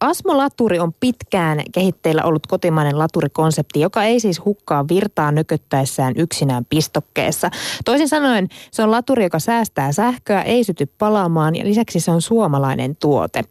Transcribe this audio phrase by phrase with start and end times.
[0.00, 6.64] Asmo Laturi on pitkään kehitteillä ollut kotimainen laturikonsepti, joka ei siis hukkaa virtaa nyköttäessään yksinään
[6.64, 7.50] pistokkeessa.
[7.84, 12.22] Toisin sanoen se on laturi, joka säästää sähköä, ei syty palaamaan ja lisäksi se on
[12.22, 13.42] suomalainen tuote.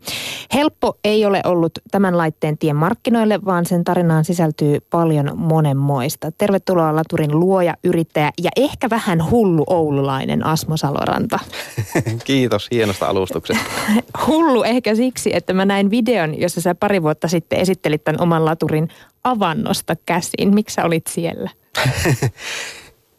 [0.54, 6.32] Helppo ei ole ollut tämän laitteen tien markkinoille, vaan sen tarinaan sisältyy paljon monenmoista.
[6.32, 11.39] Tervetuloa Laturin luoja, yrittäjä ja ehkä vähän hullu oululainen Asmo Saloranta.
[12.23, 13.64] Kiitos hienosta alustuksesta.
[14.27, 18.45] hullu ehkä siksi, että mä näin videon, jossa sä pari vuotta sitten esittelit tämän oman
[18.45, 18.89] laturin
[19.23, 20.53] avannosta käsin.
[20.53, 21.49] Miksi sä olit siellä?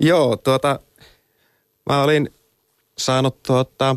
[0.00, 0.80] Joo, tuota,
[1.90, 2.30] mä olin
[2.98, 3.96] saanut tuota,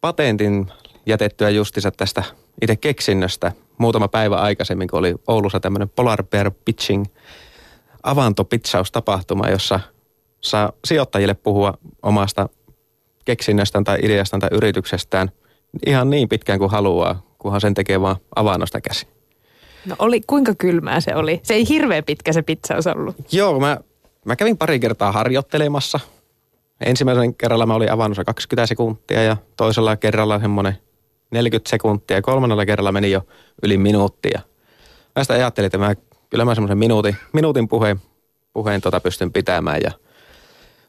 [0.00, 0.66] patentin
[1.06, 2.22] jätettyä justissa tästä
[2.62, 7.04] itse keksinnöstä muutama päivä aikaisemmin, kun oli Oulussa tämmöinen Polar Bear Pitching
[8.02, 9.80] avantopitsaustapahtuma, jossa
[10.40, 12.48] saa sijoittajille puhua omasta
[13.24, 15.30] keksinnöstään tai ideastaan tai yrityksestään
[15.86, 19.06] ihan niin pitkään kuin haluaa, kunhan sen tekee vaan avannosta käsi.
[19.86, 21.40] No oli, kuinka kylmää se oli?
[21.42, 23.16] Se ei hirveän pitkä se pitsaus ollut.
[23.32, 23.78] Joo, mä,
[24.24, 26.00] mä kävin pari kertaa harjoittelemassa.
[26.86, 30.78] Ensimmäisen kerralla mä olin avannossa 20 sekuntia ja toisella kerralla semmoinen
[31.30, 33.26] 40 sekuntia ja kolmannella kerralla meni jo
[33.62, 34.40] yli minuuttia.
[35.16, 35.94] Mä sitä ajattelin, että mä,
[36.30, 38.00] kyllä mä semmoisen minuutin, minuutin puheen,
[38.52, 39.80] puheen tota pystyn pitämään.
[39.82, 39.90] Ja,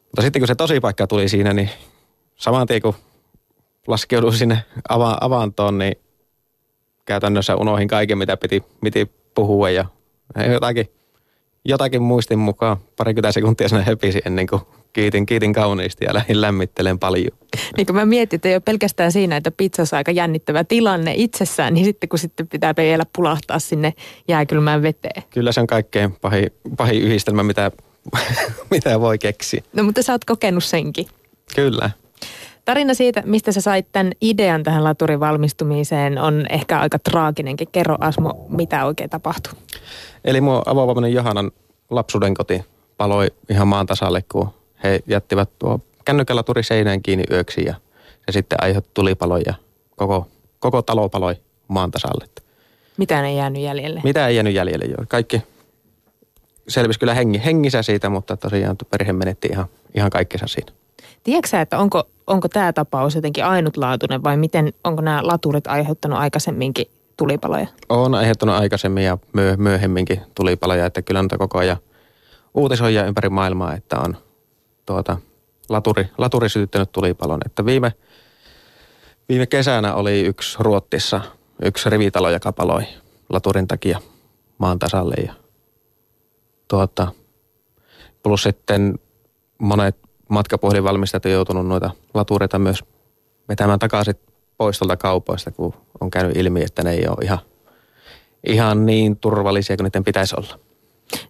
[0.03, 1.69] mutta sitten kun se tosi paikka tuli siinä, niin
[2.35, 2.95] saman tien kun
[3.87, 5.95] laskeuduin sinne ava, avantoon, niin
[7.09, 9.85] käytännössä unohin kaiken, mitä piti, piti puhua ja
[10.51, 10.85] jotakin,
[11.65, 14.61] jotakin muistin mukaan parikymmentä sekuntia sinne höpisi ennen kuin
[14.93, 17.37] kiitin, kiitin kauniisti ja lähdin lämmittelen paljon.
[17.77, 21.73] Niin kuin mä mietin, että ei ole pelkästään siinä, että pizzassa aika jännittävä tilanne itsessään,
[21.73, 23.93] niin sitten kun sitten pitää vielä pulahtaa sinne
[24.27, 25.23] jääkylmään veteen.
[25.29, 27.71] Kyllä se on kaikkein pahin, pahin yhdistelmä, mitä,
[28.71, 29.63] mitä voi keksiä.
[29.73, 31.07] No mutta sä oot kokenut senkin.
[31.55, 31.91] Kyllä.
[32.69, 37.67] Tarina siitä, mistä sä sait tämän idean tähän laturin valmistumiseen, on ehkä aika traaginenkin.
[37.71, 39.53] Kerro Asmo, mitä oikein tapahtui?
[40.25, 41.51] Eli mun avovainen Johanan
[41.89, 42.65] lapsuuden koti
[42.97, 44.49] paloi ihan maan tasalle, kun
[44.83, 47.73] he jättivät tuo kännykkälaturi seinään kiinni yöksi ja
[48.25, 49.53] se sitten aiheutti tulipaloja ja
[49.95, 50.27] koko,
[50.59, 51.35] koko talo paloi
[51.67, 52.25] maan tasalle.
[52.97, 54.01] Mitä ei jäänyt jäljelle?
[54.03, 55.05] Mitä ei jäänyt jäljelle, joo.
[55.07, 55.41] Kaikki
[56.67, 59.65] selvisi kyllä hengi, hengissä siitä, mutta tosiaan perhe menetti ihan,
[59.95, 60.71] ihan kaikkensa siinä.
[61.23, 66.85] Tiedätkö että onko, onko tämä tapaus jotenkin ainutlaatuinen vai miten, onko nämä laturit aiheuttanut aikaisemminkin
[67.17, 67.67] tulipaloja?
[67.89, 71.77] On aiheuttanut aikaisemmin ja myö, myöhemminkin tulipaloja, että kyllä on koko ajan
[72.53, 74.17] uutisoja ympäri maailmaa, että on
[74.85, 75.17] tuota,
[75.69, 77.39] laturi, laturi sytyttänyt tulipalon.
[77.45, 77.93] Että viime,
[79.29, 81.21] viime kesänä oli yksi Ruottissa
[81.65, 82.83] yksi rivitalo, joka paloi
[83.29, 83.99] laturin takia
[84.57, 85.15] maan tasalle.
[85.25, 85.33] Ja
[86.67, 87.07] tuota,
[88.23, 88.99] plus sitten
[89.57, 92.83] monet matkapuhelinvalmistajat on joutunut noita latureita myös
[93.49, 94.15] vetämään takaisin
[94.57, 97.39] pois tuolta kaupoista, kun on käynyt ilmi, että ne ei ole ihan,
[98.47, 100.59] ihan niin turvallisia kuin niiden pitäisi olla.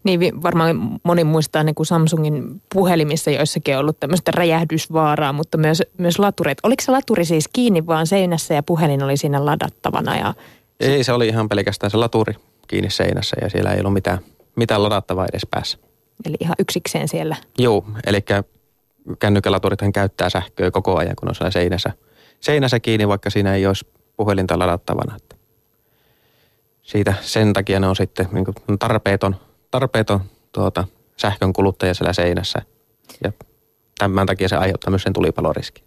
[0.04, 5.84] Niin varmaan moni muistaa niin kuin Samsungin puhelimissa joissakin on ollut tämmöistä räjähdysvaaraa, mutta myös,
[5.98, 6.58] myös latureet.
[6.64, 10.18] Oliko se laturi siis kiinni vaan seinässä ja puhelin oli siinä ladattavana?
[10.18, 10.34] Ja...
[10.80, 12.34] Ei, se oli ihan pelkästään se laturi
[12.68, 14.20] kiinni seinässä ja siellä ei ollut mitään,
[14.56, 15.78] mitään ladattavaa edes päässä.
[16.26, 17.36] Eli ihan yksikseen siellä?
[17.58, 18.22] Joo, eli
[19.20, 21.92] kännykälaturithan käyttää sähköä koko ajan, kun on siellä seinässä,
[22.40, 23.88] seinässä kiinni, vaikka siinä ei olisi
[24.18, 25.16] puhelinta ladattavana.
[25.16, 25.36] Että
[26.82, 29.36] siitä sen takia ne on sitten niin tarpeeton,
[29.72, 30.20] tarpeeton
[30.52, 30.88] tuota,
[31.18, 32.62] sähkön kuluttaja siellä seinässä.
[33.24, 33.32] Ja
[33.98, 35.84] tämän takia se aiheuttaa myös sen tulipaloriski.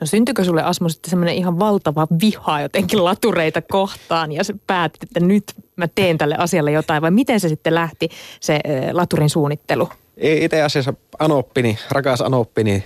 [0.00, 5.20] No syntyykö sulle Asmo sitten semmoinen ihan valtava viha jotenkin latureita kohtaan ja päätit, että
[5.20, 5.44] nyt
[5.76, 8.08] mä teen tälle asialle jotain vai miten se sitten lähti
[8.40, 8.60] se
[8.92, 9.88] laturin suunnittelu?
[10.16, 12.84] Itse asiassa Anoppini, rakas Anoppini,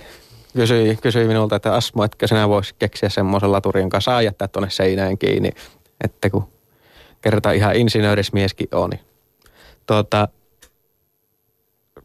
[0.53, 4.69] kysyi, kysyi minulta, että Asmo, etkö sinä voisi keksiä semmoisen laturin, jonka saa jättää tuonne
[4.69, 5.49] seinään kiinni,
[6.03, 6.47] että kun
[7.21, 8.89] kerrotaan ihan insinöörismieskin on.
[8.89, 8.99] Niin.
[9.85, 10.27] Tuota,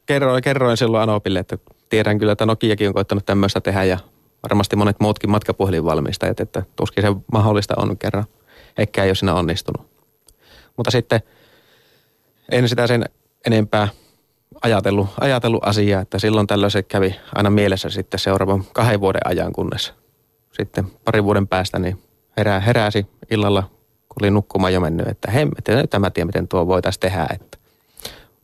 [0.07, 3.99] kerroin, kerroin silloin Anopille, että tiedän kyllä, että Nokiakin on koittanut tämmöistä tehdä ja
[4.43, 8.25] varmasti monet muutkin matkapuhelinvalmistajat, että tuskin se mahdollista on kerran.
[8.79, 9.91] Ehkä ei ole siinä onnistunut.
[10.77, 11.21] Mutta sitten
[12.51, 13.05] en sitä sen
[13.47, 13.89] enempää
[14.63, 19.53] ajatellut, ajatellut asiaa, että silloin tällöin se kävi aina mielessä sitten seuraavan kahden vuoden ajan,
[19.53, 19.95] kunnes
[20.53, 22.03] sitten parin vuoden päästä niin
[22.37, 23.63] herää, heräsi illalla,
[24.09, 27.59] kun oli nukkumaan jo mennyt, että hemmetti, nyt mä tiedän, miten tuo voitaisiin tehdä, että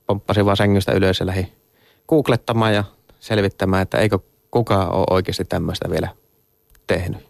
[0.06, 1.52] pomppasin vaan sängystä ylös ja lähdin
[2.08, 2.84] googlettamaan ja
[3.20, 4.18] selvittämään, että eikö
[4.50, 6.08] kukaan ole oikeasti tämmöistä vielä
[6.86, 7.26] tehnyt.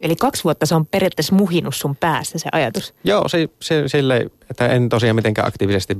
[0.00, 2.94] Eli kaksi vuotta se on periaatteessa muhinut sun päässä se ajatus?
[3.04, 5.98] Joo, se, se, sille, että en tosiaan mitenkään aktiivisesti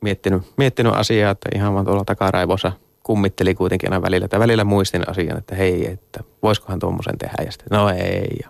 [0.00, 2.72] miettinyt, miettinyt asiaa, että ihan vaan tuolla takaraivossa
[3.02, 4.24] kummitteli kuitenkin aina välillä.
[4.24, 7.42] Että välillä muistin asian, että hei, että voisikohan tuommoisen tehdä.
[7.44, 8.36] Ja sitten, no ei.
[8.42, 8.48] Ja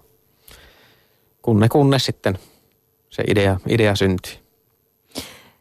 [1.42, 2.38] kunne, kunne sitten
[3.10, 4.32] se idea, idea syntyi.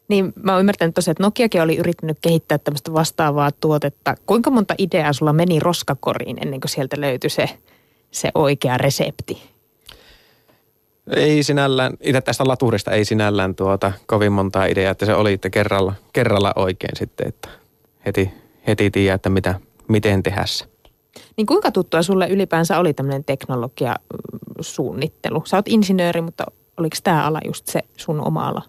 [0.08, 4.16] Niin mä oon ymmärtänyt tosiaan, että Nokiakin oli yrittänyt kehittää tämmöistä vastaavaa tuotetta.
[4.26, 7.50] Kuinka monta ideaa sulla meni roskakoriin ennen kuin sieltä löytyi se,
[8.12, 9.55] se oikea resepti?
[11.08, 15.50] Ei sinällään, itse tästä laturista ei sinällään tuota kovin montaa ideaa, että se oli että
[15.50, 17.50] kerralla, kerralla oikein sitten, että
[18.06, 18.32] heti,
[18.68, 20.66] heti tiedä, että mitä, miten tehdä se.
[21.38, 25.44] Niin kuinka tuttua sulle ylipäänsä oli tämmöinen teknologiasuunnittelu?
[25.46, 26.44] Sä oot insinööri, mutta
[26.78, 28.62] oliko tämä ala just se sun oma ala?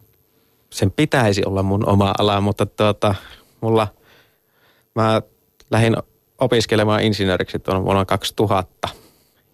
[0.71, 3.15] Sen pitäisi olla mun oma ala, mutta tuota,
[3.61, 3.89] mulla,
[4.95, 5.23] mä
[5.71, 5.97] lähdin
[6.39, 8.89] opiskelemaan insinööriksi tuon vuonna 2000.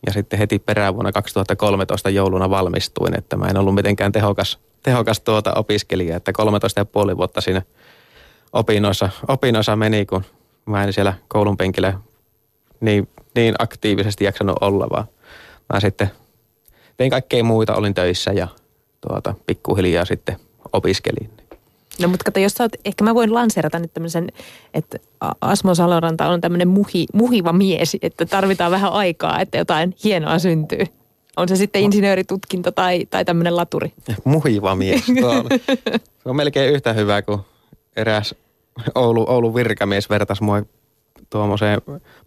[0.07, 5.21] Ja sitten heti perään vuonna 2013 jouluna valmistuin, että mä en ollut mitenkään tehokas, tehokas
[5.21, 7.63] tuota opiskelija, että 13 ja puoli vuotta siinä
[8.53, 10.25] opinnoissa, opinnoissa meni, kun
[10.67, 11.99] mä en siellä koulun penkillä
[12.81, 15.05] niin, niin aktiivisesti jaksanut olla, vaan
[15.73, 16.11] mä sitten
[16.97, 18.49] tein kaikkea muita, olin töissä ja
[19.09, 20.37] tuota, pikkuhiljaa sitten
[20.73, 21.42] opiskelin.
[22.03, 24.29] No mutta kato, jos sä oot, ehkä mä voin lanseerata nyt tämmöisen,
[24.75, 24.99] että
[25.41, 30.85] Asmo Saloranta on tämmöinen muhi, muhiva mies, että tarvitaan vähän aikaa, että jotain hienoa syntyy.
[31.37, 33.93] On se sitten insinööritutkinto tai, tai tämmöinen laturi.
[34.25, 35.03] Muhiva mies.
[35.21, 35.47] Tuo on,
[36.23, 37.41] se on melkein yhtä hyvä kuin
[37.97, 38.35] eräs
[38.95, 40.63] Oulu, Oulun virkamies vertasi mua
[41.31, 41.81] tuommoiseen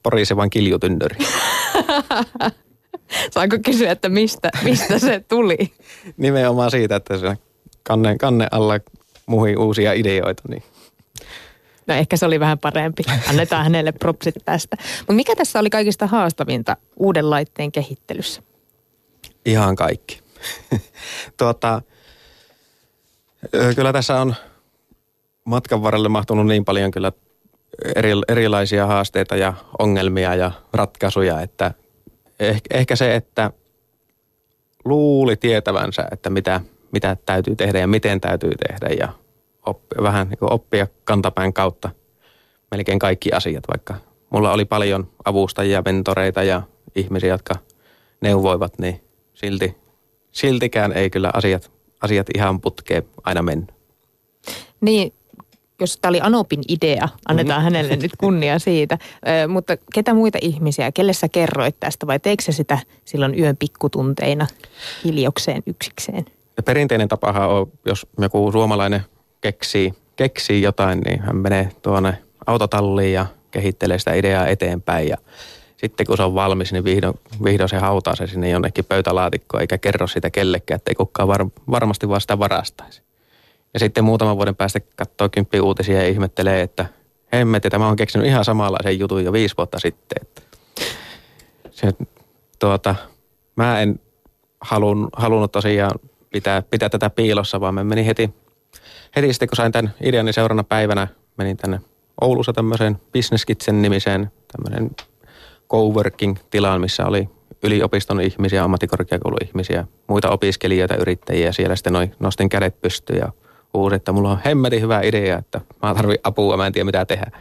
[0.04, 1.28] porisevan kiljutynnyriin.
[3.34, 5.72] Saanko kysyä, että mistä, mistä se tuli?
[6.18, 7.38] Nimenomaan siitä, että se
[7.84, 8.80] kanne, kanne alla
[9.26, 10.44] muhi uusia ideoita.
[10.50, 10.64] Niin.
[11.88, 13.04] No ehkä se oli vähän parempi.
[13.30, 14.78] Annetaan hänelle propsit tästä.
[15.00, 18.42] Mutta mikä tässä oli kaikista haastavinta uuden laitteen kehittelyssä?
[19.46, 20.22] Ihan kaikki.
[21.38, 21.82] tuota,
[23.76, 24.36] kyllä tässä on
[25.46, 27.12] matkan varrelle mahtunut niin paljon kyllä
[27.96, 31.74] eri, erilaisia haasteita ja ongelmia ja ratkaisuja, että
[32.40, 33.52] ehkä, ehkä se, että
[34.86, 36.62] luuli tietävänsä, että mitä,
[36.96, 39.10] mitä täytyy tehdä ja miten täytyy tehdä ja
[39.66, 41.90] oppi, vähän niin oppia kantapään kautta
[42.72, 43.96] melkein kaikki asiat, vaikka
[44.30, 46.62] mulla oli paljon avustajia, mentoreita ja
[46.96, 47.56] ihmisiä, jotka
[48.22, 49.02] neuvoivat, niin
[49.34, 49.78] silti,
[50.32, 51.72] siltikään ei kyllä asiat,
[52.02, 53.76] asiat ihan putkeen aina mennyt.
[54.82, 55.14] Niin,
[55.80, 57.64] jos tämä oli Anopin idea, annetaan mm-hmm.
[57.64, 58.98] hänelle nyt kunnia siitä.
[59.44, 64.48] Ö, mutta ketä muita ihmisiä, kelle sä kerroit tästä vai teikö sitä silloin yön pikkutunteina
[65.04, 66.26] hiljokseen yksikseen?
[66.66, 69.02] Perinteinen tapahan on, jos joku suomalainen
[69.42, 75.18] keksii, keksii jotain, niin hän menee tuonne autotalliin ja kehittelee sitä ideaa eteenpäin ja
[75.78, 79.78] sitten kun se on valmis, niin vihdoin, vihdoin se hautaa se sinne jonnekin pöytälaatikkoon eikä
[79.78, 83.02] kerro sitä kellekään, ettei kukaan var, varmasti vaan sitä varastaisi.
[83.74, 86.86] Ja sitten muutaman vuoden päästä katsoo kymppi uutisia ja ihmettelee, että
[87.34, 90.18] hemmetti, tämä on keksinyt ihan samanlaisen jutun jo viisi vuotta sitten.
[90.22, 90.42] Että
[91.72, 91.94] se,
[92.60, 92.96] tuota,
[93.56, 94.00] mä en
[94.62, 96.00] halun, halunnut tosiaan
[96.36, 98.34] pitää, pitää tätä piilossa, vaan mä menin heti,
[99.16, 101.82] heti sitten kun sain tämän idean, niin seuraavana päivänä menin tänne
[102.22, 104.92] Oulussa tämmöiseen Business Kitchen nimiseen tämmöinen
[105.72, 107.30] coworking-tilaan, missä oli
[107.64, 111.52] yliopiston ihmisiä, ammattikorkeakouluihmisiä, muita opiskelijoita, yrittäjiä.
[111.52, 113.32] Siellä sitten noin nostin kädet pystyyn ja
[113.74, 117.06] huusin, että mulla on hemmetin hyvä idea, että mä tarvitsen apua, mä en tiedä mitä
[117.06, 117.32] tehdä.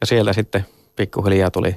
[0.00, 0.66] Ja siellä sitten
[0.96, 1.76] pikkuhiljaa tuli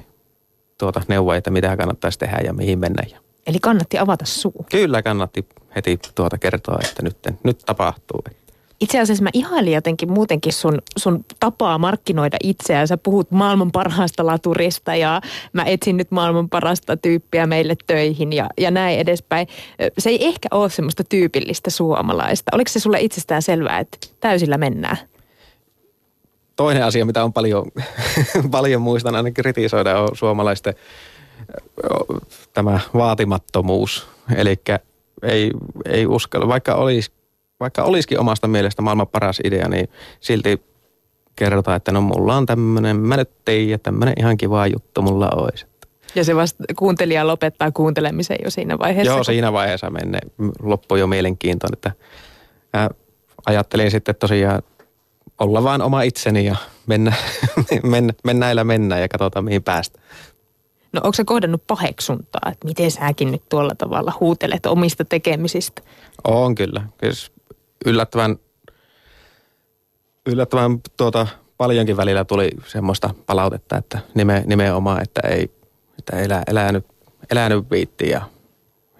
[0.78, 3.02] tuota neuvoja, että mitä kannattaisi tehdä ja mihin mennä.
[3.50, 4.66] Eli kannatti avata suu.
[4.70, 8.22] Kyllä kannatti heti tuota kertoa, että nyt, nyt tapahtuu
[8.80, 12.88] itse asiassa mä ihailin jotenkin muutenkin sun, sun tapaa markkinoida itseään.
[12.88, 15.20] Sä puhut maailman parhaasta laturista ja
[15.52, 19.46] mä etsin nyt maailman parasta tyyppiä meille töihin ja, ja näin edespäin.
[19.98, 22.50] Se ei ehkä ole semmoista tyypillistä suomalaista.
[22.54, 24.96] Oliko se sulle itsestään selvää, että täysillä mennään?
[26.56, 27.66] Toinen asia, mitä on paljon,
[28.50, 30.74] paljon muistan aina kritisoida, on suomalaisten
[32.52, 34.06] tämä vaatimattomuus.
[34.36, 34.56] Eli
[35.22, 35.50] ei,
[35.84, 37.12] ei uskalla, vaikka olisi
[37.60, 39.88] vaikka olisikin omasta mielestä maailman paras idea, niin
[40.20, 40.62] silti
[41.36, 45.30] kerrotaan, että no mulla on tämmöinen, mä nyt tein ja tämmöinen ihan kiva juttu mulla
[45.30, 45.66] olisi.
[46.14, 49.12] Ja se vasta kuuntelija lopettaa kuuntelemisen jo siinä vaiheessa?
[49.12, 50.18] Joo, siinä vaiheessa menne,
[50.62, 51.92] loppui jo mielenkiintoinen, että
[53.46, 54.62] ajattelin sitten tosiaan
[55.38, 56.56] olla vaan oma itseni ja
[56.86, 57.12] mennä,
[57.82, 60.00] mennä, mennäillä mennä ja katsotaan mihin päästä.
[60.92, 65.82] No onko se kohdannut paheksuntaa, että miten säkin nyt tuolla tavalla huutelet omista tekemisistä?
[66.24, 66.82] On kyllä.
[66.98, 67.14] Kyllä
[67.86, 68.36] yllättävän,
[70.26, 75.50] yllättävän tuota, paljonkin välillä tuli semmoista palautetta, että nime, nimenomaan, että ei,
[75.98, 76.86] että elä, elänyt,
[77.30, 78.22] elänyt viitti ja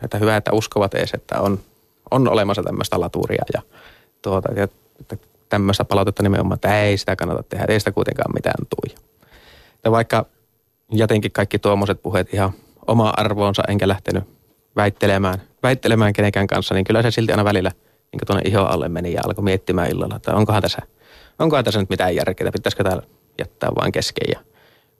[0.02, 1.60] että hyvä, että uskovat edes, että on,
[2.10, 3.62] on olemassa tämmöistä laturia ja,
[4.22, 4.68] tuota, ja
[5.00, 5.16] että
[5.48, 8.94] tämmöistä palautetta nimenomaan, että ei sitä kannata tehdä, ei sitä kuitenkaan mitään tule.
[9.84, 10.26] Ja vaikka
[10.92, 12.50] jätinkin kaikki tuommoiset puheet ihan
[12.86, 14.24] oma arvoonsa, enkä lähtenyt
[14.76, 17.70] väittelemään, väittelemään kenenkään kanssa, niin kyllä se silti aina välillä–
[18.12, 20.82] niin tuonne ihon alle meni ja alkoi miettimään illalla, että onkohan tässä,
[21.38, 23.02] onkohan tässä nyt mitään järkeä, pitäisikö täällä
[23.38, 24.28] jättää vain kesken.
[24.34, 24.40] Ja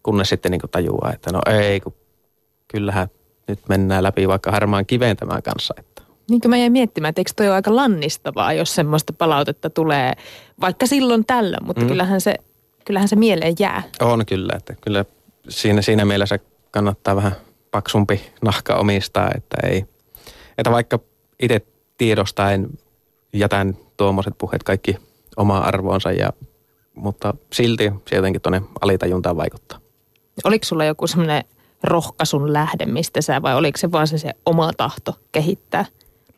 [0.03, 1.95] kunnes sitten niin tajuaa, että no ei, kun
[2.69, 3.09] kyllähän
[3.49, 5.75] nyt mennään läpi vaikka harmaan kiveen tämän kanssa.
[5.79, 6.03] Että.
[6.31, 10.13] Niin kuin mä jäin miettimään, että eikö toi ole aika lannistavaa, jos semmoista palautetta tulee
[10.61, 11.89] vaikka silloin tällöin, mutta mm.
[11.89, 12.35] kyllähän, se,
[12.85, 13.83] kyllähän se mieleen jää.
[14.01, 15.05] On kyllä, että kyllä
[15.51, 16.39] siinä, siinä mielessä
[16.71, 17.33] kannattaa vähän
[17.71, 19.85] paksumpi nahka omistaa, että ei,
[20.59, 20.99] että vaikka
[21.43, 21.61] itse
[21.99, 22.69] tiedostaen
[23.33, 24.97] jätän tuommoiset puheet kaikki
[25.37, 26.33] omaa arvoonsa, ja,
[26.95, 29.79] mutta silti se jotenkin tuonne alitajuntaan vaikuttaa.
[30.45, 31.45] Oliko sulla joku semmoinen
[31.83, 35.85] rohkaisun lähde, mistä sä, vai oliko se vaan se, se oma tahto kehittää,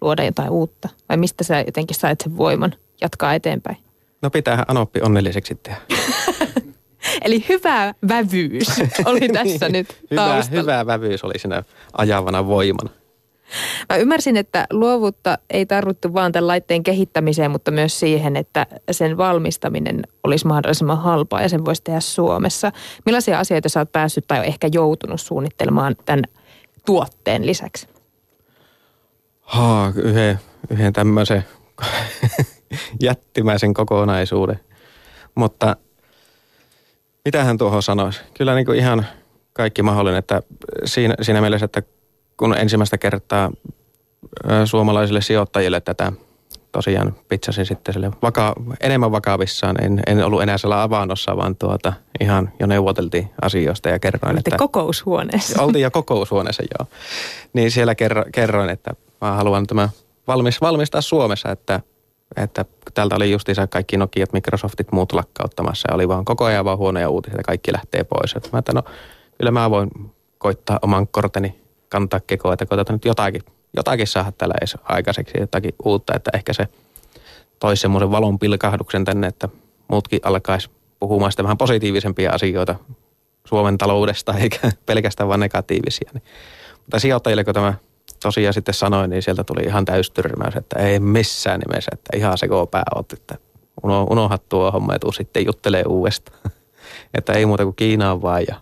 [0.01, 0.89] luoda jotain uutta?
[1.09, 3.77] Vai mistä sä jotenkin sait sen voiman jatkaa eteenpäin?
[4.23, 5.81] No pitäähän Anoppi onnelliseksi tehdä.
[7.25, 8.69] Eli hyvä vävyys
[9.05, 12.91] oli tässä niin, nyt hyvä, hyvä vävyys oli siinä ajavana voimana.
[13.89, 19.17] Mä ymmärsin, että luovuutta ei tarvittu vaan tämän laitteen kehittämiseen, mutta myös siihen, että sen
[19.17, 22.73] valmistaminen olisi mahdollisimman halpaa ja sen voisi tehdä Suomessa.
[23.07, 26.25] Millaisia asioita sä oot päässyt tai ehkä joutunut suunnittelemaan tämän
[26.87, 27.89] tuotteen lisäksi?
[29.41, 30.39] Haa, yhden,
[30.71, 31.45] yhden tämmöisen
[33.03, 34.61] jättimäisen kokonaisuuden.
[35.35, 35.77] Mutta
[37.25, 38.21] mitähän tuohon sanoisi?
[38.35, 39.07] Kyllä niin kuin ihan
[39.53, 40.43] kaikki mahdollinen, että
[40.85, 41.83] siinä, siinä mielessä, että
[42.37, 43.51] kun ensimmäistä kertaa
[44.65, 46.13] suomalaisille sijoittajille tätä
[46.73, 49.85] tosiaan pitsasin sitten sille vaka, enemmän vakavissaan.
[49.85, 54.49] En, en ollut enää siellä avannossa, vaan tuota, ihan jo neuvoteltiin asioista ja kerroin, Olette
[54.49, 54.59] että...
[54.59, 55.63] kokoushuoneessa.
[55.63, 56.89] Oltiin jo kokoushuoneessa, joo.
[57.53, 59.89] Niin siellä kerro, kerroin, että mä haluan tämä
[60.27, 61.81] valmis, valmistaa Suomessa, että,
[62.37, 66.79] että täältä oli justiinsa kaikki Nokiat, Microsoftit, muut lakkauttamassa ja oli vaan koko ajan vaan
[66.79, 68.33] huonoja uutisia, että kaikki lähtee pois.
[68.37, 68.83] Että mä että no,
[69.39, 69.91] kyllä mä voin
[70.39, 73.43] koittaa oman korteni kantaa kekoa, että koitetaan nyt jotakin,
[73.77, 76.69] jotakin saada täällä edes aikaiseksi, jotakin uutta, että ehkä se
[77.59, 79.49] toisi semmoisen valon pilkahduksen tänne, että
[79.89, 80.71] muutkin alkaisi
[81.01, 82.75] puhumaan sitä vähän positiivisempia asioita
[83.49, 86.11] Suomen taloudesta, eikä pelkästään vain negatiivisia.
[86.15, 86.23] Niin.
[86.79, 87.75] Mutta sijoittajille, kun tämä
[88.23, 92.49] tosiaan sitten sanoin, niin sieltä tuli ihan täystyrmäys, että ei missään nimessä, että ihan se
[92.71, 93.35] pää oot, että
[93.83, 96.41] uno, unohda tuo homma ja tuu sitten juttelee uudestaan.
[97.19, 98.57] että ei muuta kuin Kiinaan vaan ja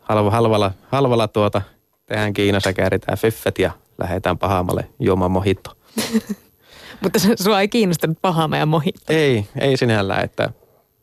[0.00, 1.62] halva, halvalla, halvalla tuota
[2.06, 5.76] tehdään Kiinassa, kääritään fiffet ja lähdetään Pahamalle juomaan mohito.
[7.02, 9.00] Mutta sua ei kiinnostanut Pahama ja mohito.
[9.08, 10.50] Ei, ei sinällään, että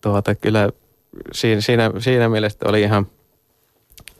[0.01, 0.69] tuota, kyllä
[1.33, 3.07] siinä, siinä, siinä mielessä oli ihan,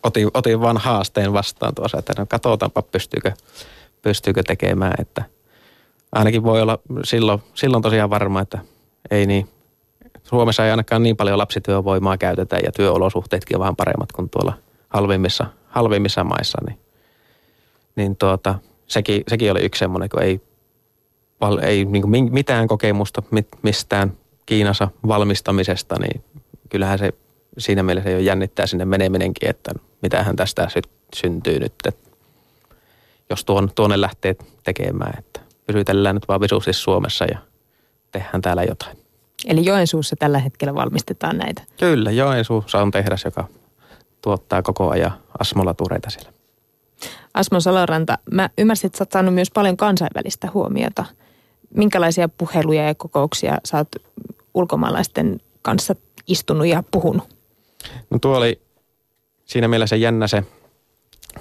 [0.04, 3.32] otin, otin vaan haasteen vastaan tuossa, että no katsotaanpa pystyykö,
[4.02, 5.24] pystyykö tekemään, että
[6.12, 8.60] ainakin voi olla silloin, silloin tosiaan varma, että
[9.12, 9.50] ei niin,
[10.24, 14.54] Suomessa ei ainakaan niin paljon lapsityövoimaa käytetä ja työolosuhteetkin on vähän paremmat kuin tuolla
[14.90, 16.80] halvimmissa halvimmissa maissa, niin,
[17.96, 18.56] niin tuota,
[18.88, 20.42] sekin, sekin oli yksi semmoinen, kun ei,
[21.62, 23.24] ei niin mitään kokemusta
[23.62, 24.14] mistään
[24.46, 26.24] Kiinassa valmistamisesta, niin
[26.70, 27.14] kyllähän se
[27.60, 30.68] siinä mielessä jo jännittää sinne meneminenkin, että mitähän tästä
[31.16, 32.10] syntyy nyt, että
[33.30, 37.40] jos tuon, tuonne lähtee tekemään, että pysytellään nyt vaan visusti Suomessa ja
[38.12, 38.98] tehdään täällä jotain.
[39.48, 41.62] Eli Joensuussa tällä hetkellä valmistetaan näitä?
[41.80, 43.48] Kyllä, Joensuussa on tehdas, joka
[44.22, 46.32] tuottaa koko ajan asmolatureita siellä.
[47.34, 51.06] Asmo Saloranta, mä ymmärsin, että sä oot saanut myös paljon kansainvälistä huomiota.
[51.76, 53.90] Minkälaisia puheluja ja kokouksia sä oot
[54.54, 55.96] ulkomaalaisten kanssa
[56.28, 57.39] istunut ja puhunut?
[58.10, 58.62] No tuo oli
[59.46, 60.44] siinä mielessä jännä se,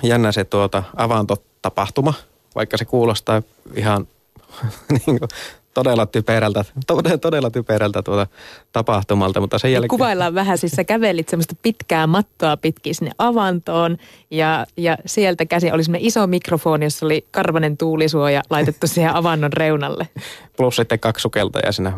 [0.02, 2.14] jännä se tuota avantotapahtuma,
[2.54, 3.42] vaikka se kuulostaa
[3.75, 4.06] ihan
[5.06, 5.28] niin kuin
[5.75, 8.26] todella typerältä, todella, todella typerältä tuota
[8.72, 9.88] tapahtumalta, mutta sen jälkeen...
[9.88, 13.96] Kuvaillaan vähän, siis sä kävelit semmoista pitkää mattoa pitkin sinne avantoon
[14.30, 19.52] ja, ja sieltä käsi oli semmoinen iso mikrofoni, jossa oli karvanen tuulisuoja laitettu siihen avannon
[19.52, 20.08] reunalle.
[20.56, 21.92] Plus sitten kaksi sukeltajaa siinä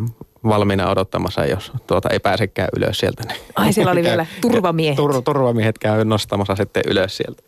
[0.44, 3.22] valmiina odottamassa, jos tuota ei pääsekään ylös sieltä.
[3.28, 4.96] Niin Ai siellä oli vielä turvamiehet.
[4.96, 7.42] Tur, turvamiehet käy nostamassa sitten ylös sieltä.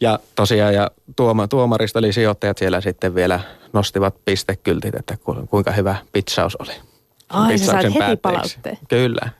[0.00, 3.40] Ja tosiaan, ja tuoma, tuomarista eli sijoittajat siellä sitten vielä
[3.72, 5.16] nostivat pistekyltit, että
[5.50, 6.72] kuinka hyvä pitsaus oli.
[7.28, 8.78] Ai, sä sait heti palautteen.
[8.88, 9.30] Kyllä.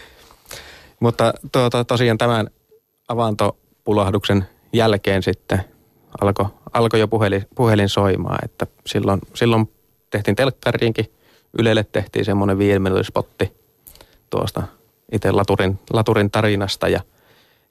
[1.00, 2.50] Mutta tuota, tosiaan tämän
[3.08, 5.64] avantopulahduksen jälkeen sitten
[6.20, 9.70] alkoi alko jo puhelin, puhelin soimaan, että silloin, silloin
[10.10, 11.06] tehtiin telkkariinkin.
[11.58, 13.52] Ylelle tehtiin semmoinen viiden spotti
[14.30, 14.62] tuosta
[15.12, 17.00] itse laturin, laturin tarinasta ja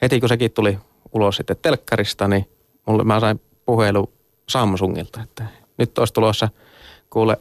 [0.01, 0.77] heti kun sekin tuli
[1.13, 2.49] ulos sitten telkkarista, niin
[2.85, 4.13] mulle mä sain puhelu
[4.49, 5.45] Samsungilta, että
[5.77, 6.49] nyt olisi tulossa
[7.09, 7.37] kuule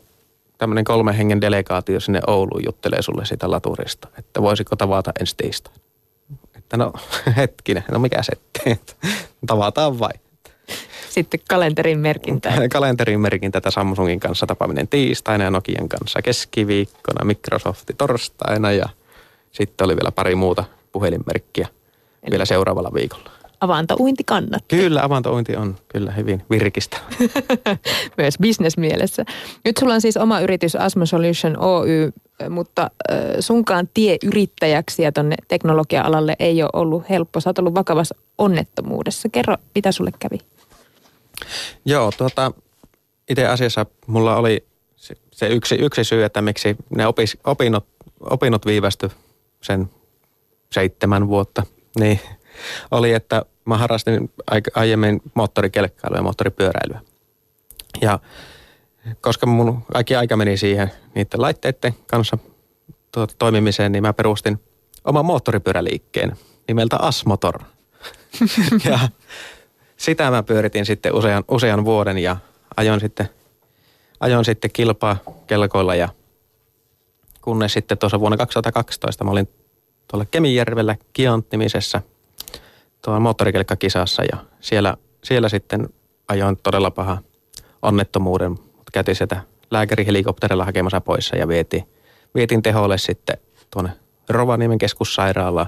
[0.58, 5.80] tämmöinen kolmen hengen delegaatio sinne Ouluun juttelee sulle siitä laturista, että voisiko tavata ensi tiistaina.
[6.56, 6.92] Että no
[7.36, 8.32] hetkinen, no mikä se
[9.46, 10.12] tavataan vai.
[11.14, 12.52] Sitten kalenterin merkintä.
[12.72, 18.88] kalenterin merkintä tätä Samsungin kanssa tapaaminen tiistaina ja Nokian kanssa keskiviikkona, Microsoft torstaina ja
[19.52, 21.68] sitten oli vielä pari muuta puhelinmerkkiä
[22.22, 23.30] Eli vielä seuraavalla viikolla.
[23.60, 24.78] Avantouinti kannattaa.
[24.78, 26.96] Kyllä, avantouinti on kyllä hyvin virkistä.
[28.18, 29.24] Myös bisnesmielessä.
[29.64, 32.12] Nyt sulla on siis oma yritys Asmo Solution Oy,
[32.50, 32.90] mutta
[33.40, 37.40] sunkaan tie yrittäjäksi ja tonne teknologia-alalle ei ole ollut helppo.
[37.40, 39.28] Sä oot ollut vakavassa onnettomuudessa.
[39.28, 40.38] Kerro, mitä sulle kävi?
[41.84, 42.52] Joo, tuota,
[43.30, 44.66] itse asiassa mulla oli
[45.32, 47.86] se yksi, yksi syy, että miksi ne opis, opinnot,
[48.20, 49.10] opinnot viivästy
[49.62, 49.90] sen
[50.72, 51.62] seitsemän vuotta,
[52.00, 52.20] niin
[52.90, 54.30] oli, että mä harrastin
[54.74, 57.00] aiemmin moottorikelkkailua ja moottoripyöräilyä.
[58.00, 58.18] Ja
[59.20, 62.38] koska mun kaikki aika meni siihen niiden laitteiden kanssa
[63.12, 64.60] tuota, toimimiseen, niin mä perustin
[65.04, 66.36] oman moottoripyöräliikkeen
[66.68, 67.60] nimeltä Asmotor.
[68.90, 68.98] ja
[69.96, 72.36] sitä mä pyöritin sitten usean, usean vuoden ja
[72.76, 73.28] ajoin sitten,
[74.20, 76.08] ajoin sitten kilpaa kelkoilla ja
[77.42, 79.48] kunnes sitten tuossa vuonna 2012 mä olin
[80.10, 82.02] tuolla Kemijärvellä Kiant-nimisessä
[83.02, 85.88] tuolla moottorikelkkakisassa ja siellä, siellä sitten
[86.28, 87.18] ajoin todella paha
[87.82, 91.88] onnettomuuden, mutta käytiin sieltä lääkärihelikopterilla hakemassa poissa ja vietiin,
[92.34, 93.36] vietiin teholle sitten
[93.70, 93.90] tuonne
[94.28, 95.66] Rovaniemen keskussairaalaan.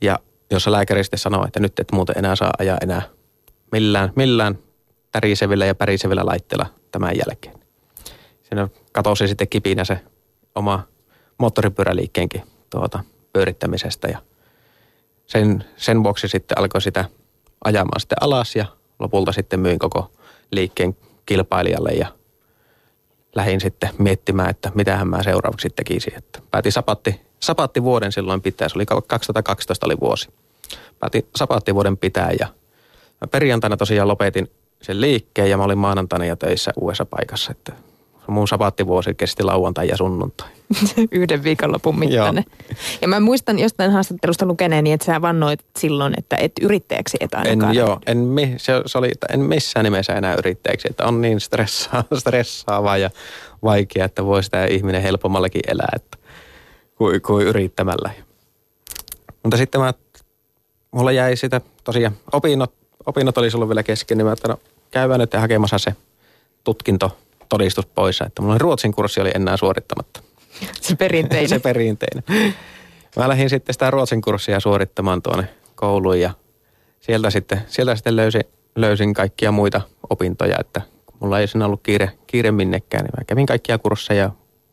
[0.00, 0.18] Ja
[0.50, 3.02] jossa lääkäri sitten sanoi, että nyt et muuten enää saa ajaa enää
[3.72, 4.58] millään, millään
[5.12, 7.58] tärisevillä ja pärisevillä laitteilla tämän jälkeen.
[8.42, 10.00] Siinä katosi sitten kipinä se
[10.54, 10.82] oma
[11.38, 14.18] moottoripyöräliikkeenkin tuota, pyörittämisestä ja
[15.26, 17.04] sen, sen vuoksi sitten alkoi sitä
[17.64, 18.66] ajamaan sitten alas ja
[18.98, 20.12] lopulta sitten myin koko
[20.52, 22.06] liikkeen kilpailijalle ja
[23.34, 26.14] lähdin sitten miettimään, että mitähän mä seuraavaksi tekisin.
[26.16, 30.28] Että päätin sapatti, sapatti vuoden silloin pitää, se oli 2012 oli vuosi.
[30.98, 32.48] Päätin sapatti vuoden pitää ja
[33.30, 34.50] perjantaina tosiaan lopetin
[34.82, 37.72] sen liikkeen ja mä olin maanantaina ja töissä uudessa paikassa, että
[38.28, 40.48] mun sabattivuosi kesti lauantai ja sunnuntai.
[41.12, 42.44] Yhden viikonlopun mittainen.
[43.00, 47.70] Ja mä muistan jostain haastattelusta lukeneeni, että sä vannoit silloin, että et yrittäjäksi et ainakaan.
[47.70, 48.18] En, joo, en,
[48.56, 53.10] se, se oli, en missään nimessä enää yrittäjäksi, että on niin stressaa, stressaavaa ja
[53.62, 56.17] vaikea, että voi sitä ihminen helpommallakin elää että,
[56.98, 58.10] kuin, kuin yrittämällä.
[59.42, 59.94] Mutta sitten mä,
[60.90, 62.72] mulla jäi sitä tosiaan, opinnot,
[63.06, 65.94] opinnot oli ollut vielä kesken, niin mä että no, käydään nyt hakemassa se
[66.64, 70.20] tutkinto todistus pois, että mulla ruotsin kurssi oli enää suorittamatta.
[70.80, 71.48] Se perinteinen.
[71.58, 72.24] se perinteinen.
[73.16, 76.30] Mä lähdin sitten sitä ruotsin kurssia suorittamaan tuonne kouluun ja
[77.00, 78.42] sieltä sitten, sieltä sitten löysin,
[78.76, 79.80] löysin kaikkia muita
[80.10, 80.82] opintoja, että
[81.20, 83.04] mulla ei siinä ollut kiire, kiire minnekään.
[83.04, 84.30] Niin mä kävin kaikkia kursseja,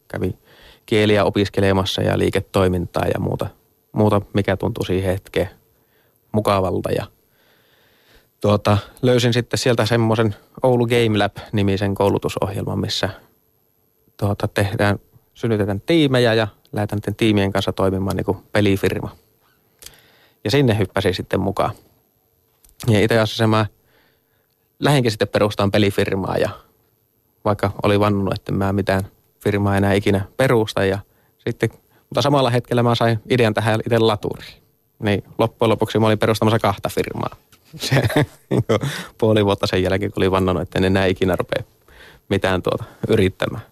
[0.08, 0.38] kävin
[0.86, 3.48] kieliä opiskelemassa ja liiketoimintaa ja muuta,
[3.92, 5.50] muuta mikä tuntui siihen hetkeen
[6.32, 6.92] mukavalta.
[6.92, 7.06] Ja
[8.42, 13.10] tuota, löysin sitten sieltä semmoisen Oulu Game Lab-nimisen koulutusohjelman, missä
[14.18, 15.00] tuota, tehdään,
[15.34, 19.16] synnytetään tiimejä ja lähdetään niiden tiimien kanssa toimimaan niin kuin pelifirma.
[20.44, 21.72] Ja sinne hyppäsin sitten mukaan.
[22.88, 23.66] Ja itse asiassa mä
[24.80, 26.50] lähinkin sitten perustaan pelifirmaa ja
[27.46, 29.08] vaikka oli vannunut, että mä mitään
[29.46, 31.00] firmaa enää ikinä perusta ja
[31.38, 31.70] sitten,
[32.10, 34.54] mutta samalla hetkellä mä sain idean tähän itse laturiin.
[35.00, 37.36] Niin loppujen lopuksi mä olin perustamassa kahta firmaa
[37.76, 38.02] se,
[39.18, 41.64] puoli vuotta sen jälkeen, kun oli vannonut, että en enää ikinä rupea
[42.30, 43.64] mitään tuota yrittämään.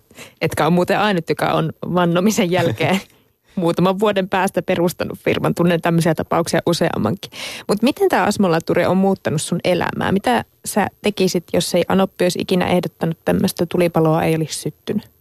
[0.41, 2.99] Etkä ole muuten ainut, joka on vannomisen jälkeen
[3.55, 5.55] muutaman vuoden päästä perustanut firman.
[5.55, 7.31] Tunnen tämmöisiä tapauksia useammankin.
[7.67, 10.12] Mutta miten tämä Asmolaturi on muuttanut sun elämää?
[10.12, 15.12] Mitä sä tekisit, jos ei Anoppi olisi ikinä ehdottanut tämmöistä tulipaloa ei olisi syttynyt?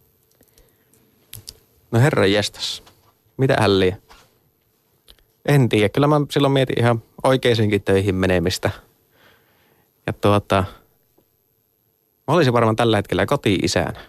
[1.93, 2.83] No herra jestas.
[3.37, 3.97] Mitä hälliä?
[5.47, 5.89] En tiedä.
[5.89, 8.71] Kyllä mä silloin mietin ihan oikeisiinkin töihin menemistä.
[10.07, 10.65] Ja tuota,
[12.29, 14.01] mä olisin varmaan tällä hetkellä koti-isänä.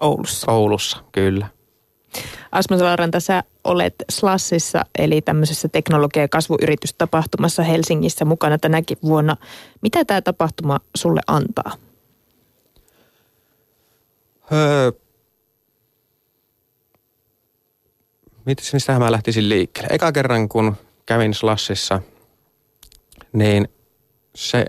[0.00, 0.52] Oulussa.
[0.52, 1.46] Oulussa, kyllä.
[2.52, 9.36] Asmo Salaranta, sä olet Slassissa, eli tämmöisessä teknologia- ja kasvuyritystapahtumassa Helsingissä mukana tänäkin vuonna.
[9.82, 11.72] Mitä tämä tapahtuma sulle antaa?
[14.52, 14.92] Öö,
[18.72, 19.94] mistä mä lähtisin liikkeelle?
[19.94, 22.02] Eka kerran, kun kävin Slassissa,
[23.32, 23.68] niin
[24.34, 24.66] se,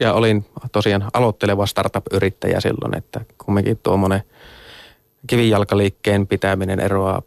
[0.00, 4.22] ja olin tosiaan aloitteleva startup-yrittäjä silloin, että kumminkin tuommoinen
[5.26, 7.22] kivijalkaliikkeen pitäminen eroaa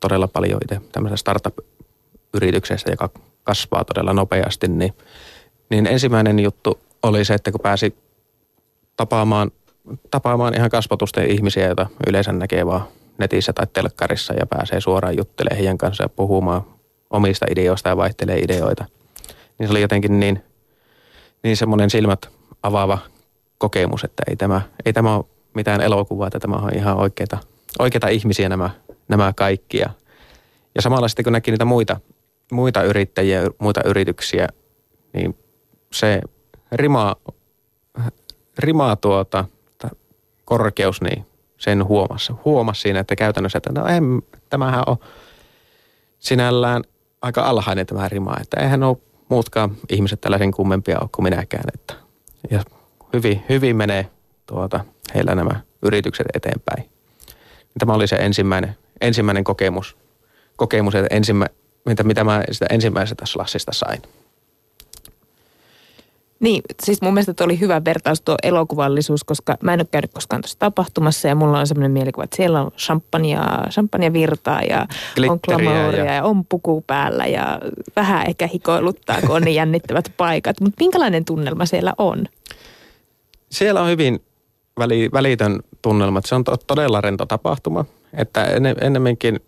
[0.00, 3.10] todella paljon itse tämmöisestä startup-yrityksestä, joka
[3.44, 4.94] kasvaa todella nopeasti, niin,
[5.70, 7.96] niin ensimmäinen juttu oli se, että kun pääsi
[8.96, 9.50] tapaamaan,
[10.10, 12.84] tapaamaan ihan kasvatusten ihmisiä, joita yleensä näkee vaan
[13.20, 16.62] netissä tai telkkarissa ja pääsee suoraan juttelemaan heidän kanssa ja puhumaan
[17.10, 18.84] omista ideoista ja vaihtelee ideoita.
[19.58, 20.42] Niin se oli jotenkin niin,
[21.42, 22.28] niin semmoinen silmät
[22.62, 22.98] avaava
[23.58, 27.38] kokemus, että ei tämä, ei tämä ole mitään elokuvaa, että tämä on ihan oikeita,
[27.78, 28.70] oikeita ihmisiä nämä,
[29.08, 29.78] nämä kaikki.
[29.78, 29.90] Ja,
[30.74, 32.00] ja samalla sitten kun näki niitä muita,
[32.52, 34.48] muita yrittäjiä, muita yrityksiä,
[35.12, 35.38] niin
[35.92, 36.20] se
[36.72, 37.16] rima,
[38.58, 39.44] rima tuota,
[40.44, 41.26] korkeus, niin
[41.60, 44.96] sen huomasi, huomasi siinä, että käytännössä, että no en, tämähän on
[46.18, 46.82] sinällään
[47.22, 48.96] aika alhainen tämä rima, että eihän ole
[49.28, 51.64] muutkaan ihmiset tällaisen kummempia ole kuin minäkään.
[51.74, 51.94] Että,
[52.50, 52.62] ja
[53.12, 54.10] hyvin, hyvin menee
[54.46, 56.90] tuota, heillä nämä yritykset eteenpäin.
[57.78, 59.96] Tämä oli se ensimmäinen, ensimmäinen kokemus,
[60.56, 61.46] kokemus että ensimmä,
[61.84, 64.02] mitä, mitä mä sitä ensimmäisestä slassista sain.
[66.40, 70.42] Niin, siis mun mielestä oli hyvä vertaus tuo elokuvallisuus, koska mä en ole käynyt koskaan
[70.42, 74.86] tuossa tapahtumassa ja mulla on semmoinen mielikuva, että siellä on champagnea, champagnea virtaa ja
[75.28, 76.14] on glamouria ja...
[76.14, 77.60] ja on puku päällä ja
[77.96, 80.60] vähän ehkä hikoiluttaa, kun on niin jännittävät paikat.
[80.60, 82.26] Mutta minkälainen tunnelma siellä on?
[83.50, 84.22] Siellä on hyvin
[84.78, 86.20] väli, välitön tunnelma.
[86.24, 87.84] Se on to, todella rento tapahtuma.
[88.12, 88.44] Että
[88.80, 89.40] ennemminkin,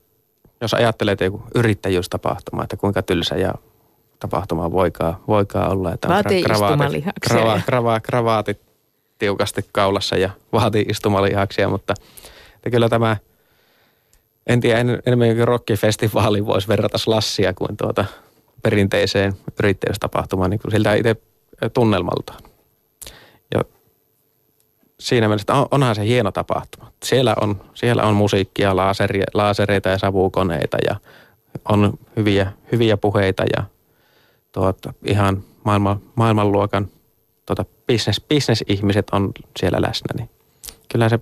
[0.61, 3.55] jos ajattelee joku yrittäjyystapahtuma, että kuinka tylsä ja
[4.23, 5.93] tapahtuma voikaan, voikaan olla.
[5.93, 8.61] Että vaatii kravaatit, krava, krava, kravaatit
[9.19, 11.95] tiukasti kaulassa ja vaatii istumalihaksia, mutta
[12.55, 13.17] että kyllä tämä,
[14.47, 18.05] en tiedä, en, enemmänkin rockifestivaali voisi verrata slassia kuin tuota
[18.63, 21.17] perinteiseen yrittäjyystapahtumaan, niin kuin siltä itse
[21.75, 22.35] tunnelmalta.
[23.55, 23.61] Ja
[25.01, 26.93] siinä mielessä, että onhan se hieno tapahtuma.
[27.05, 30.97] Siellä on, siellä on musiikkia, laaseri, laasereita ja savukoneita ja
[31.69, 33.65] on hyviä, hyviä puheita ja
[34.53, 36.89] tuota, ihan maailman, maailmanluokan
[37.47, 40.31] tuota, business, business-ihmiset on siellä läsnä, niin
[40.93, 41.19] kyllä se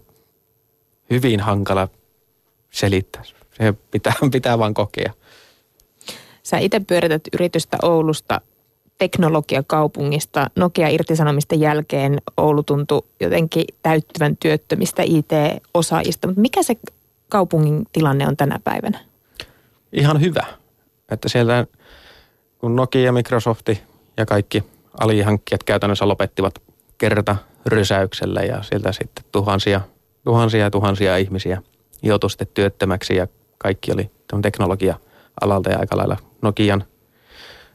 [1.11, 1.89] hyvin hankala
[2.71, 3.23] selittää.
[3.25, 5.13] Se pitää, pitää vaan kokea.
[6.43, 8.41] Sä itse pyörität yritystä Oulusta
[8.99, 10.47] teknologiakaupungista.
[10.57, 16.27] Nokia-irtisanomisten jälkeen Oulu tuntui jotenkin täyttyvän työttömistä IT-osaajista.
[16.27, 16.77] Mutta mikä se
[17.29, 19.01] kaupungin tilanne on tänä päivänä?
[19.93, 20.47] Ihan hyvä.
[21.11, 21.67] Että siellä
[22.61, 23.83] kun Nokia, Microsofti
[24.17, 24.65] ja kaikki
[25.01, 26.55] alihankkijat käytännössä lopettivat
[26.99, 29.81] kerta rysäyksellä ja sieltä sitten tuhansia,
[30.25, 31.63] tuhansia ja tuhansia ihmisiä
[32.03, 33.27] joutui sitten työttömäksi ja
[33.59, 34.11] kaikki oli
[34.43, 36.85] teknologia-alalta ja aika lailla Nokian,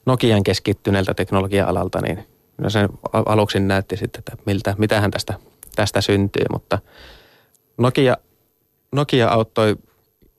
[0.06, 2.26] Nokian keskittyneeltä teknologia-alalta, niin
[2.68, 5.34] sen aluksi näytti sitten, että miltä, mitähän tästä,
[5.76, 6.78] tästä syntyy, mutta
[7.78, 8.16] Nokia,
[8.92, 9.76] Nokia auttoi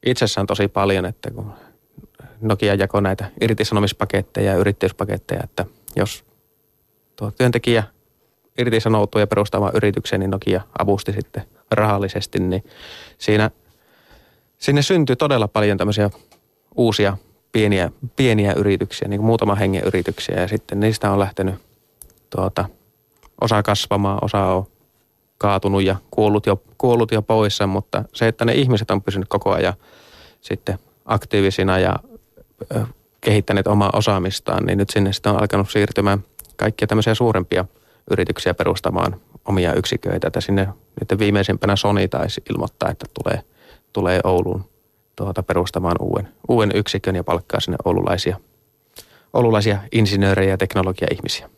[0.06, 1.54] itsessään tosi paljon, että kun
[2.41, 6.26] Nokia jakoi näitä irtisanomispaketteja ja yrittäjyyspaketteja, että jos
[7.15, 7.84] tuo työntekijä
[8.58, 12.63] irtisanoutuu ja perustamaan yrityksen, niin Nokia avusti sitten rahallisesti, niin
[13.17, 13.52] siinä,
[14.58, 16.10] sinne syntyi todella paljon tämmöisiä
[16.76, 17.17] uusia
[17.52, 21.56] pieniä, pieniä yrityksiä, niin kuin muutama hengen yrityksiä ja sitten niistä on lähtenyt
[22.30, 22.65] tuota,
[23.41, 24.67] osa kasvamaan, osa on
[25.38, 29.52] kaatunut ja kuollut jo, kuollut jo poissa, mutta se, että ne ihmiset on pysynyt koko
[29.52, 29.73] ajan
[30.41, 31.95] sitten aktiivisina ja
[33.22, 36.24] kehittäneet omaa osaamistaan, niin nyt sinne sitten on alkanut siirtymään
[36.56, 37.65] kaikkia tämmöisiä suurempia
[38.12, 40.28] yrityksiä perustamaan omia yksiköitä.
[40.28, 40.67] Että sinne
[41.00, 43.43] nyt viimeisimpänä Sony taisi ilmoittaa, että tulee,
[43.93, 44.65] tulee Ouluun
[45.15, 48.38] tuota, perustamaan uuden, uuden yksikön ja palkkaa sinne oululaisia,
[49.34, 51.50] oululaisia insinöörejä ja teknologia-ihmisiä.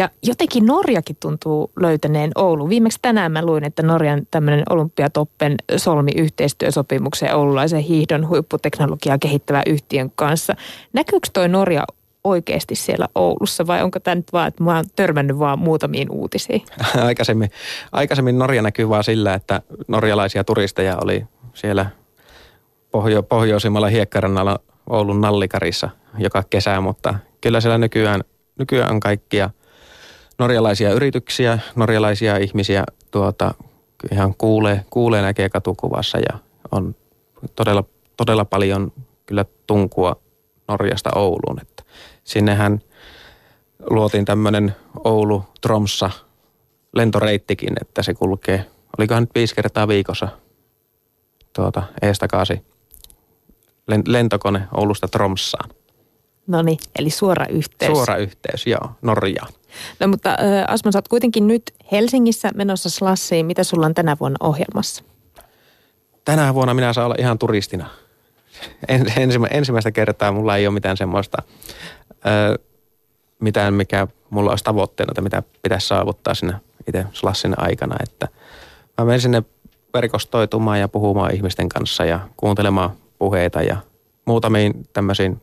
[0.00, 2.68] Ja jotenkin Norjakin tuntuu löytäneen Oulu.
[2.68, 10.10] Viimeksi tänään mä luin, että Norjan tämmöinen Olympiatoppen solmi yhteistyösopimuksen oululaisen hiihdon huipputeknologiaa kehittävä yhtiön
[10.14, 10.56] kanssa.
[10.92, 11.84] Näkyykö toi Norja
[12.24, 16.62] oikeasti siellä Oulussa vai onko tämä nyt vaan, että mä oon törmännyt vaan muutamiin uutisiin?
[17.08, 17.50] aikaisemmin,
[17.92, 21.86] aikaisemmin Norja näkyy vaan sillä, että norjalaisia turisteja oli siellä
[22.90, 24.58] pohjo, pohjoisimmalla hiekkarannalla
[24.90, 28.20] Oulun nallikarissa joka kesä, mutta kyllä siellä nykyään,
[28.58, 29.50] nykyään on kaikkia
[30.40, 33.54] norjalaisia yrityksiä, norjalaisia ihmisiä tuota,
[34.12, 36.38] ihan kuulee, kuulee näkee katukuvassa ja
[36.72, 36.94] on
[37.56, 37.84] todella,
[38.16, 38.92] todella paljon
[39.26, 40.16] kyllä tunkua
[40.68, 41.60] Norjasta Ouluun.
[41.62, 41.82] Että
[42.24, 42.80] sinnehän
[43.90, 46.10] luotiin tämmöinen Oulu-Tromssa
[46.92, 48.66] lentoreittikin, että se kulkee,
[48.98, 50.28] olikohan nyt viisi kertaa viikossa
[51.52, 52.62] tuota, eestakasi
[54.06, 55.70] lentokone Oulusta Tromssaan.
[56.46, 57.92] No niin, eli suora yhteys.
[57.92, 59.52] Suora yhteys, joo, Norjaan.
[60.00, 60.36] No mutta
[60.68, 63.46] Asma, sä oot kuitenkin nyt Helsingissä menossa Slassiin.
[63.46, 65.04] Mitä sulla on tänä vuonna ohjelmassa?
[66.24, 67.86] Tänä vuonna minä saan olla ihan turistina.
[69.50, 71.42] ensimmäistä kertaa mulla ei ole mitään semmoista,
[73.40, 76.54] mitään mikä mulla olisi tavoitteena, että mitä pitäisi saavuttaa sinne
[76.86, 77.96] itse Slassin aikana.
[78.02, 78.28] Että
[78.98, 79.42] mä menen sinne
[79.94, 83.76] verkostoitumaan ja puhumaan ihmisten kanssa ja kuuntelemaan puheita ja
[84.24, 85.42] muutamiin tämmöisiin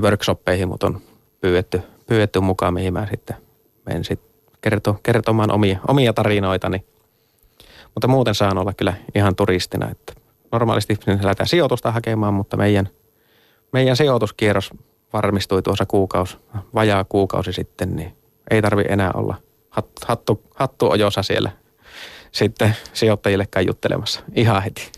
[0.00, 1.00] workshoppeihin mut on
[1.40, 3.36] pyydetty pyydetty mukaan, mihin mä sitten
[3.86, 6.84] menen sitten kerto, kertomaan omia, omia tarinoitani.
[7.94, 10.12] Mutta muuten saan olla kyllä ihan turistina, että
[10.52, 12.88] normaalisti lähdetään sijoitusta hakemaan, mutta meidän,
[13.72, 14.70] meidän sijoituskierros
[15.12, 16.36] varmistui tuossa kuukausi,
[16.74, 18.16] vajaa kuukausi sitten, niin
[18.50, 19.34] ei tarvi enää olla
[20.06, 21.50] hattu, hattu ojossa siellä
[22.32, 24.92] sitten sijoittajillekaan juttelemassa ihan heti.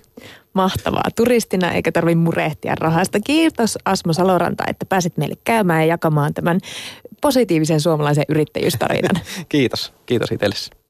[0.54, 1.02] Mahtavaa.
[1.16, 3.20] Turistina eikä tarvitse murehtia rahasta.
[3.20, 6.60] Kiitos Asmo Saloranta, että pääsit meille käymään ja jakamaan tämän
[7.22, 9.22] positiivisen suomalaisen yrittäjyystarinan.
[9.48, 9.92] Kiitos.
[10.06, 10.70] Kiitos itsellesi.